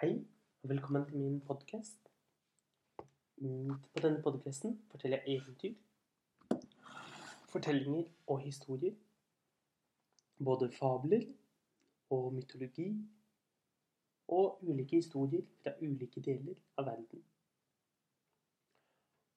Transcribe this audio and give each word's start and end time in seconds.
Hei, 0.00 0.26
og 0.62 0.68
velkommen 0.68 1.04
til 1.06 1.16
min 1.18 1.40
podkast. 1.40 2.08
På 3.94 4.02
denne 4.02 4.22
podkasten 4.22 4.76
forteller 4.90 5.24
jeg 5.26 5.40
eventyr, 5.40 5.72
fortellinger 7.50 8.04
og 8.26 8.38
historier. 8.38 8.92
Både 10.44 10.68
fabler 10.72 11.24
og 12.10 12.34
mytologi. 12.34 13.08
Og 14.28 14.62
ulike 14.62 14.96
historier 14.96 15.42
fra 15.62 15.72
ulike 15.82 16.20
deler 16.20 16.54
av 16.76 16.86
verden. 16.86 17.24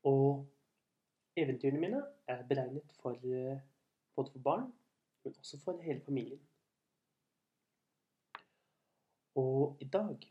Og 0.04 0.46
eventyrene 1.36 1.82
mine 1.82 2.04
er 2.28 2.44
beregnet 2.52 2.94
for 3.00 3.18
eh, 3.18 3.58
både 4.16 4.32
for 4.36 4.46
barn, 4.50 4.70
men 5.24 5.34
også 5.40 5.60
for 5.66 5.82
hele 5.82 6.06
familien. 6.06 6.46
Og 9.36 9.78
i 9.82 9.90
dag 9.90 10.30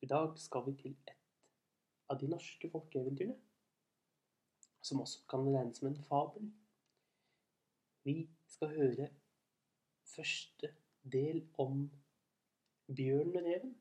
i 0.00 0.06
dag 0.06 0.38
skal 0.38 0.64
vi 0.66 0.74
til 0.80 0.94
et 1.08 1.16
av 2.10 2.18
de 2.20 2.28
norske 2.30 2.70
folkeeventyrene, 2.72 3.36
som 4.82 5.02
også 5.04 5.26
kan 5.30 5.44
regnes 5.46 5.80
som 5.80 5.90
en 5.90 5.98
fabel. 6.06 6.46
Vi 8.04 8.14
skal 8.48 8.72
høre 8.76 9.10
første 10.14 10.70
del 11.12 11.42
om 11.58 11.84
bjørnen 12.96 13.36
og 13.36 13.44
reven. 13.50 13.74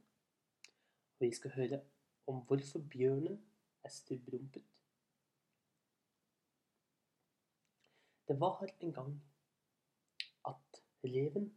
Og 1.19 1.25
vi 1.25 1.31
skal 1.35 1.55
høre 1.55 1.79
om 2.27 2.43
hvorfor 2.47 2.83
bjørnen 2.91 3.39
er 3.83 3.89
stubbrumpet. 3.89 4.63
Det 8.27 8.37
var 8.39 8.67
en 8.79 8.93
gang 8.93 9.15
at 10.45 10.83
reven, 11.03 11.49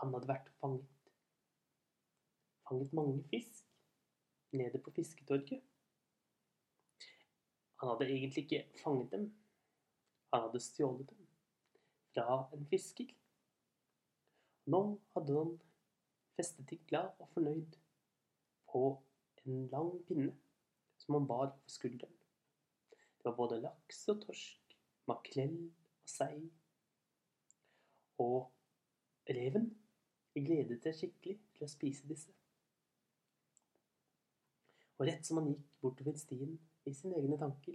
han 0.00 0.14
hadde 0.14 0.28
vært 0.28 0.50
fanget 0.58 1.01
fanget 2.68 2.92
mange 2.92 3.24
fisk 3.30 3.64
nede 4.52 4.78
på 4.78 4.90
fisketorget. 4.90 5.62
Han 7.80 7.88
hadde 7.88 8.10
egentlig 8.10 8.44
ikke 8.44 8.78
fanget 8.84 9.12
dem. 9.12 9.34
Han 10.32 10.42
hadde 10.42 10.60
stjålet 10.60 11.10
dem 11.10 11.26
fra 12.14 12.48
en 12.54 12.66
fisker. 12.70 13.14
Nå 14.66 14.82
hadde 15.14 15.38
han 15.38 15.56
festet 16.36 16.70
dem 16.70 16.78
glad 16.86 17.10
og 17.18 17.28
fornøyd 17.34 17.78
på 18.72 18.82
en 19.44 19.66
lang 19.72 19.92
pinne 20.06 20.34
som 21.02 21.14
han 21.18 21.26
bar 21.26 21.50
på 21.62 21.68
skulderen. 21.68 22.18
Det 22.90 23.24
var 23.24 23.36
både 23.36 23.60
laks 23.60 24.08
og 24.08 24.20
torsk, 24.22 24.76
makrell 25.10 25.58
og 25.66 26.08
sei. 26.10 26.36
Og 28.22 28.52
reven 29.28 29.68
gledet 30.34 30.80
seg 30.82 30.96
skikkelig 31.00 31.36
til 31.56 31.66
å 31.66 31.70
spise 31.70 32.08
disse. 32.08 32.32
Og 35.02 35.08
rett 35.08 35.26
som 35.26 35.40
han 35.40 35.48
gikk 35.50 35.62
bortover 35.82 36.14
stien 36.14 36.52
i 36.86 36.92
sine 36.94 37.16
egne 37.18 37.34
tanker, 37.34 37.74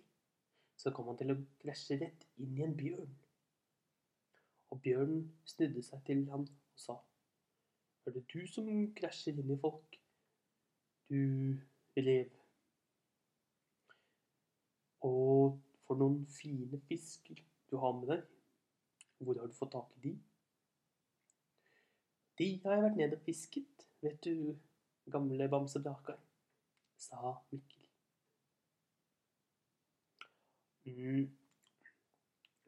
så 0.79 0.93
kom 0.95 1.09
han 1.11 1.17
til 1.19 1.33
å 1.33 1.41
krasje 1.59 1.97
rett 1.99 2.21
inn 2.39 2.53
i 2.55 2.61
en 2.63 2.75
bjørn. 2.77 3.09
Og 4.71 4.79
bjørnen 4.85 5.25
snudde 5.51 5.83
seg 5.83 6.05
til 6.07 6.21
ham 6.31 6.45
og 6.47 6.79
sa, 6.79 6.95
Er 8.07 8.15
det 8.15 8.21
du 8.31 8.45
som 8.47 8.69
krasjer 8.95 9.41
inn 9.41 9.51
i 9.51 9.57
folk, 9.59 9.97
du 11.11 11.59
rev? 11.99 12.29
Og 15.09 15.57
for 15.83 15.99
noen 15.99 16.21
fine 16.31 16.79
fisker 16.87 17.41
du 17.67 17.75
har 17.83 17.97
med 17.97 18.13
deg. 18.13 18.23
Hvor 19.19 19.41
har 19.41 19.51
du 19.51 19.57
fått 19.57 19.73
tak 19.75 19.91
i 19.97 20.05
de? 20.05 20.13
De 22.39 22.49
har 22.63 22.77
jeg 22.77 22.87
vært 22.87 23.03
nede 23.03 23.19
og 23.19 23.27
fisket, 23.27 23.85
vet 23.99 24.23
du, 24.23 24.55
gamle 25.11 25.51
Bamse 25.51 25.83
Brakar 25.83 26.23
sa 26.97 27.33
Mikkel. 27.51 27.87
Mm. 30.87 31.27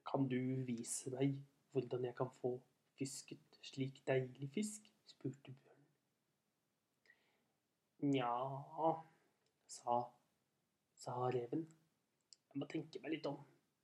Kan 0.10 0.28
du 0.30 0.40
vise 0.68 1.12
meg 1.14 1.38
hvordan 1.72 2.06
jeg 2.10 2.16
kan 2.18 2.32
få 2.42 2.56
fisket 3.00 3.60
slik 3.72 4.02
deilig 4.08 4.50
fisk? 4.54 4.88
spurte 5.10 5.52
bjørnen. 5.52 5.88
Nja, 8.14 8.34
sa, 9.68 9.96
sa 10.96 11.16
reven. 11.34 11.66
Jeg 12.50 12.62
må 12.62 12.68
tenke 12.72 13.02
meg 13.04 13.18
litt 13.18 13.28
om. 13.28 13.40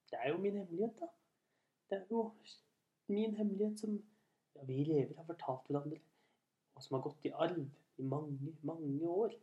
Det 0.09 0.19
er 0.21 0.31
jo 0.31 0.37
min 0.41 0.59
hemmelighet, 0.61 1.01
da. 1.01 1.09
Det 1.89 1.97
er 1.97 2.05
jo 2.13 2.21
min 3.11 3.35
hemmelighet 3.35 3.81
som 3.81 3.97
ja, 4.55 4.63
vi 4.69 4.83
rever 4.87 5.17
har 5.17 5.27
fortalt 5.27 5.67
hverandre, 5.67 5.99
og 6.75 6.85
som 6.85 6.97
har 6.97 7.03
gått 7.05 7.27
i 7.27 7.33
arv 7.33 7.59
i 7.61 8.07
mange, 8.07 8.55
mange 8.63 9.09
år. 9.09 9.35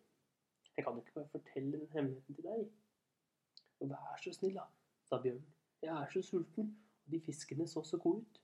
Jeg 0.77 0.85
kan 0.85 0.99
ikke 0.99 1.13
bare 1.15 1.29
fortelle 1.29 1.81
den 1.81 1.89
hemmeligheten 1.93 2.35
til 2.35 2.45
deg. 2.45 2.71
Og 3.81 3.91
vær 3.91 4.23
så 4.23 4.33
snill, 4.33 4.55
da, 4.57 4.65
sa 5.05 5.19
bjørnen. 5.23 5.55
Jeg 5.83 5.93
er 5.93 6.11
så 6.13 6.23
sulten, 6.23 6.73
og 7.05 7.13
de 7.13 7.21
fiskene 7.21 7.69
så 7.69 7.83
så 7.85 7.99
gode 7.99 8.23
ut. 8.23 8.41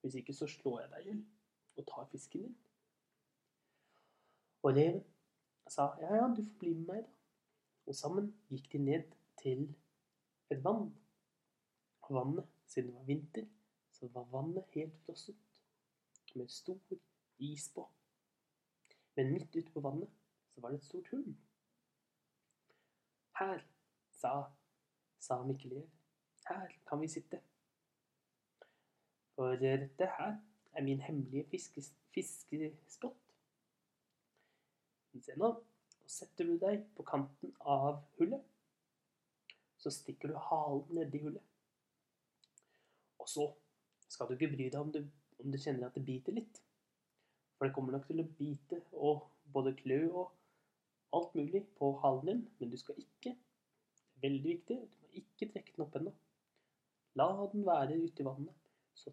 Hvis 0.00 0.14
ikke 0.14 0.34
så 0.34 0.46
slår 0.46 0.80
jeg 0.80 0.90
deg 0.90 1.00
i 1.00 1.08
hjel 1.10 1.24
og 1.76 1.86
tar 1.86 2.08
fisken 2.10 2.42
din. 2.42 2.56
Og 4.62 4.74
reven 4.76 5.02
sa 5.70 5.88
ja, 6.00 6.14
ja, 6.16 6.28
du 6.36 6.42
får 6.42 6.58
bli 6.60 6.72
med 6.74 6.86
meg, 6.90 7.02
da. 7.02 7.12
Og 7.86 7.94
sammen 7.94 8.32
gikk 8.50 8.72
de 8.72 8.78
ned 8.82 9.10
til 9.42 9.68
et 10.50 10.62
vann. 10.64 10.88
Og 12.02 12.14
vannet, 12.14 12.48
siden 12.66 12.90
det 12.90 12.98
var 12.98 13.04
vinter, 13.10 13.46
så 13.92 14.08
var 14.14 14.26
vannet 14.32 14.74
helt 14.74 14.96
frosset 15.04 15.60
med 16.34 16.48
stor 16.48 16.78
is 17.38 17.68
på. 17.74 17.86
Men 19.16 19.32
midt 19.32 19.56
ute 19.56 19.72
på 19.72 19.80
vannet 19.80 20.10
så 20.56 20.62
var 20.64 20.72
det 20.72 20.78
et 20.80 20.84
stort 20.88 21.08
hull. 21.12 21.34
Her, 23.36 23.60
sa, 24.16 24.30
sa 25.20 25.36
Mikkel 25.44 25.82
her 26.48 26.72
kan 26.88 27.00
vi 27.00 27.08
sitte. 27.08 27.40
For 29.34 29.58
dette 29.60 30.08
her 30.18 30.38
er 30.72 30.82
min 30.82 31.00
hemmelige 31.00 31.44
fiskespott. 32.14 33.34
Se 35.20 35.36
nå, 35.36 35.48
og 36.04 36.10
setter 36.12 36.48
du 36.48 36.56
deg 36.60 36.86
på 36.96 37.04
kanten 37.08 37.52
av 37.60 38.00
hullet, 38.16 38.42
så 39.76 39.92
stikker 39.92 40.32
du 40.32 40.40
halen 40.48 40.96
nedi 40.96 41.20
hullet. 41.24 41.44
Og 43.20 43.28
så 43.28 43.46
skal 44.08 44.28
du 44.28 44.36
ikke 44.36 44.52
bry 44.54 44.70
deg 44.70 44.80
om 44.80 44.92
du, 44.92 45.02
om 45.44 45.52
du 45.52 45.58
kjenner 45.60 45.88
at 45.88 45.96
det 45.96 46.04
biter 46.08 46.36
litt. 46.36 46.62
For 47.56 47.68
det 47.68 47.76
kommer 47.76 47.96
nok 47.96 48.08
til 48.08 48.24
å 48.24 48.28
bite 48.38 48.82
og 48.92 49.26
både 49.52 49.76
klø 49.76 50.00
og 50.12 50.34
alt 51.14 51.34
mulig 51.34 51.62
på 51.78 51.92
halen 52.02 52.26
din, 52.26 52.48
men 52.58 52.70
du 52.72 52.76
skal 52.80 52.98
ikke 52.98 53.36
Veldig 54.22 54.48
viktig, 54.48 54.76
du 54.80 55.02
må 55.02 55.08
ikke 55.20 55.48
trekke 55.52 55.72
den 55.74 55.82
opp 55.84 55.96
ennå. 55.98 56.12
La 57.20 57.26
den 57.52 57.66
være 57.66 57.98
ute 58.00 58.22
i 58.22 58.24
vannet, 58.24 58.54
så, 58.96 59.12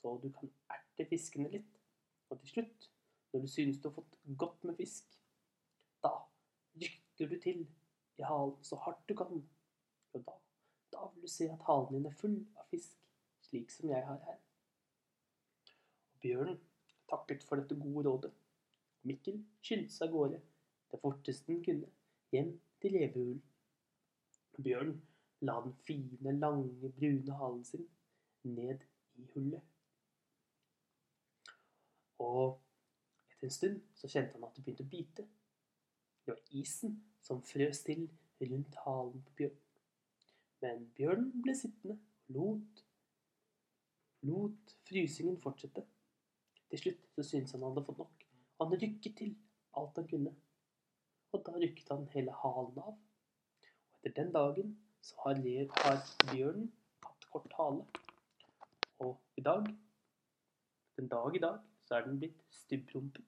så 0.00 0.14
du 0.22 0.30
kan 0.32 0.50
erte 0.72 1.04
fiskene 1.10 1.50
litt. 1.52 1.76
Og 2.32 2.40
til 2.40 2.54
slutt, 2.54 2.88
når 3.32 3.44
du 3.44 3.50
synes 3.52 3.80
du 3.80 3.88
har 3.90 3.96
fått 3.98 4.16
godt 4.40 4.64
med 4.64 4.76
fisk, 4.80 5.18
da 6.04 6.14
rykker 6.80 7.28
du 7.28 7.36
til 7.44 7.62
i 8.18 8.24
halen 8.24 8.56
så 8.64 8.80
hardt 8.86 9.04
du 9.08 9.14
kan. 9.20 9.44
Og 10.16 10.24
da, 10.24 10.36
da 10.96 11.08
vil 11.12 11.28
du 11.28 11.32
se 11.32 11.50
at 11.52 11.68
halen 11.68 11.98
din 11.98 12.08
er 12.08 12.18
full 12.20 12.40
av 12.56 12.68
fisk, 12.72 12.96
slik 13.50 13.72
som 13.72 13.92
jeg 13.92 14.04
har 14.08 14.20
her. 14.30 14.40
Og 16.14 16.22
bjørnen 16.24 16.60
takket 17.08 17.44
for 17.44 17.60
dette 17.60 17.76
gode 17.76 18.08
rådet. 18.08 18.32
Mikkel 19.08 19.42
skyndte 19.62 19.94
seg 19.94 20.08
av 20.08 20.16
gårde 20.16 20.40
det 20.90 21.00
forteste 21.00 21.52
den 21.52 21.64
kunne, 21.64 21.90
hjem 22.32 22.54
til 22.80 22.92
levehulen. 22.92 23.42
Bjørnen 24.58 25.02
la 25.40 25.60
den 25.64 25.74
fine, 25.86 26.32
lange, 26.38 26.92
brune 26.98 27.34
halen 27.40 27.64
sin 27.64 27.88
ned 28.42 28.86
i 29.14 29.26
hullet. 29.34 29.62
Og 32.18 32.58
etter 33.30 33.46
en 33.46 33.54
stund 33.54 33.80
så 33.94 34.10
kjente 34.10 34.34
han 34.34 34.48
at 34.48 34.56
det 34.56 34.64
begynte 34.64 34.86
å 34.86 34.90
bite. 34.94 35.26
Det 36.24 36.34
var 36.34 36.56
isen 36.60 36.98
som 37.22 37.42
frøs 37.46 37.84
til 37.86 38.08
rundt 38.40 38.80
halen 38.84 39.22
på 39.28 39.36
bjørnen. 39.42 39.64
Men 40.62 40.88
bjørnen 40.96 41.30
ble 41.42 41.54
sittende 41.54 41.94
og 41.94 42.34
lot, 42.34 42.82
lot 44.26 44.74
frysingen 44.88 45.38
fortsette. 45.40 45.84
Til 46.68 46.82
slutt 46.82 47.06
så 47.14 47.24
syntes 47.24 47.54
han 47.54 47.62
han 47.62 47.70
hadde 47.70 47.86
fått 47.86 48.02
nok. 48.02 48.26
Han 48.58 48.74
rykket 48.74 49.14
til 49.22 49.36
alt 49.78 50.00
han 50.00 50.10
kunne 50.10 50.34
og 51.32 51.42
da 51.46 51.54
rykket 51.60 51.90
han 51.92 52.06
hele 52.14 52.34
halen 52.42 52.78
av. 52.82 52.94
Og 52.94 53.98
etter 53.98 54.16
den 54.22 54.32
dagen 54.34 54.76
så 55.04 55.16
har, 55.24 55.40
har 55.82 56.00
bjørnen 56.30 56.70
tatt 57.04 57.28
kort 57.32 57.58
hale. 57.58 57.84
Og 59.04 59.14
i 59.38 59.44
dag, 59.44 59.68
den 60.98 61.08
dag 61.08 61.36
i 61.36 61.42
dag, 61.44 61.60
så 61.86 61.98
er 61.98 62.06
den 62.08 62.18
blitt 62.20 62.40
stubbrumpet. 62.52 63.24